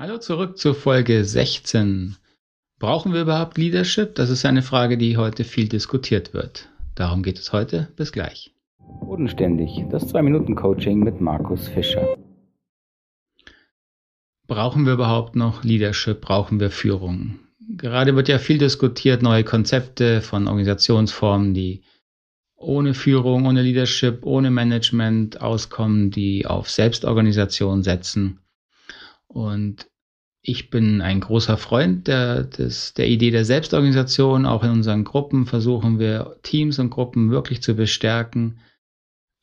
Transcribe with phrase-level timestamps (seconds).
[0.00, 2.14] Hallo zurück zur Folge 16.
[2.78, 4.14] Brauchen wir überhaupt Leadership?
[4.14, 6.68] Das ist eine Frage, die heute viel diskutiert wird.
[6.94, 7.88] Darum geht es heute.
[7.96, 8.54] Bis gleich.
[8.78, 12.16] Bodenständig, das 2-Minuten-Coaching mit Markus Fischer.
[14.46, 16.20] Brauchen wir überhaupt noch Leadership?
[16.20, 17.40] Brauchen wir Führung?
[17.68, 21.82] Gerade wird ja viel diskutiert, neue Konzepte von Organisationsformen, die
[22.54, 28.38] ohne Führung, ohne Leadership, ohne Management auskommen, die auf Selbstorganisation setzen.
[29.28, 29.88] Und
[30.42, 34.46] ich bin ein großer Freund der, des, der Idee der Selbstorganisation.
[34.46, 38.60] Auch in unseren Gruppen versuchen wir Teams und Gruppen wirklich zu bestärken,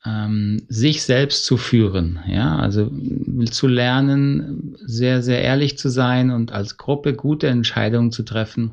[0.04, 2.20] ähm, sich selbst zu führen.
[2.26, 2.90] Ja, also
[3.50, 8.72] zu lernen, sehr, sehr ehrlich zu sein und als Gruppe gute Entscheidungen zu treffen,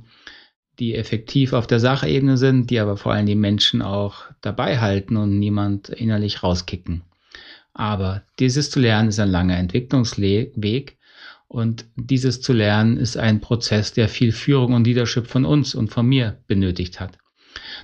[0.79, 5.17] die effektiv auf der Sachebene sind, die aber vor allem die Menschen auch dabei halten
[5.17, 7.03] und niemand innerlich rauskicken.
[7.73, 10.97] Aber dieses zu lernen ist ein langer Entwicklungsweg
[11.47, 15.89] und dieses zu lernen ist ein Prozess, der viel Führung und Leadership von uns und
[15.89, 17.17] von mir benötigt hat.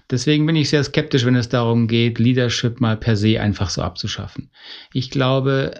[0.10, 3.82] Deswegen bin ich sehr skeptisch, wenn es darum geht, Leadership mal per se einfach so
[3.82, 4.52] abzuschaffen.
[4.94, 5.76] Ich glaube,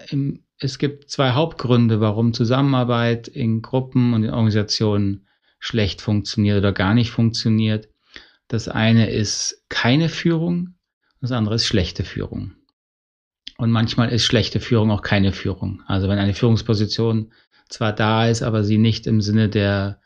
[0.58, 5.26] es gibt zwei Hauptgründe, warum Zusammenarbeit in Gruppen und in Organisationen
[5.58, 7.88] schlecht funktioniert oder gar nicht funktioniert.
[8.48, 10.74] Das eine ist keine Führung,
[11.20, 12.54] das andere ist schlechte Führung.
[13.60, 15.82] Und manchmal ist schlechte Führung auch keine Führung.
[15.86, 17.30] Also wenn eine Führungsposition
[17.68, 20.00] zwar da ist, aber sie nicht im Sinne der,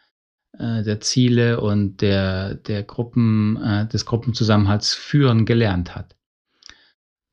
[0.58, 6.16] äh, der Ziele und der, der Gruppen, äh, des Gruppenzusammenhalts führen gelernt hat.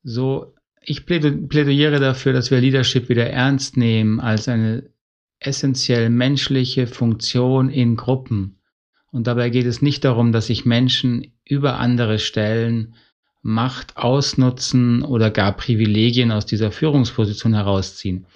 [0.04, 4.90] So, ich plädiere dafür, dass wir Leadership wieder ernst nehmen als eine
[5.40, 8.60] essentiell menschliche Funktion in Gruppen.
[9.10, 12.94] Und dabei geht es nicht darum, dass sich Menschen über andere stellen,
[13.42, 18.26] Macht ausnutzen oder gar Privilegien aus dieser Führungsposition herausziehen,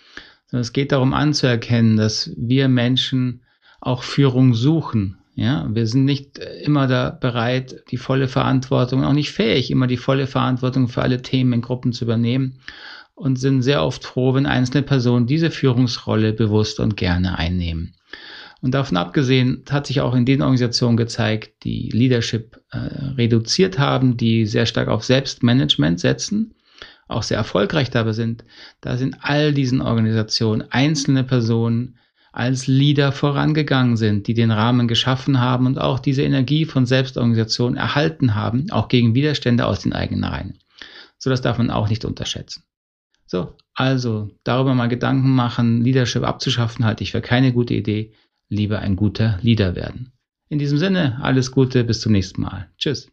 [0.46, 3.42] sondern es geht darum anzuerkennen, dass wir Menschen
[3.80, 5.18] auch Führung suchen.
[5.36, 9.98] Ja, wir sind nicht immer da bereit, die volle Verantwortung, auch nicht fähig, immer die
[9.98, 12.60] volle Verantwortung für alle Themen in Gruppen zu übernehmen
[13.14, 17.94] und sind sehr oft froh, wenn einzelne Personen diese Führungsrolle bewusst und gerne einnehmen.
[18.62, 24.16] Und davon abgesehen hat sich auch in den Organisationen gezeigt, die Leadership äh, reduziert haben,
[24.16, 26.56] die sehr stark auf Selbstmanagement setzen
[27.08, 28.44] auch sehr erfolgreich dabei sind,
[28.80, 31.98] da sind all diesen Organisationen einzelne Personen
[32.32, 37.76] als Leader vorangegangen sind, die den Rahmen geschaffen haben und auch diese Energie von Selbstorganisation
[37.76, 40.58] erhalten haben, auch gegen Widerstände aus den eigenen Reihen.
[41.16, 42.64] So, das darf man auch nicht unterschätzen.
[43.24, 48.12] So, also darüber mal Gedanken machen, Leadership abzuschaffen, halte ich für keine gute Idee.
[48.48, 50.12] Lieber ein guter Leader werden.
[50.48, 52.70] In diesem Sinne, alles Gute, bis zum nächsten Mal.
[52.78, 53.10] Tschüss.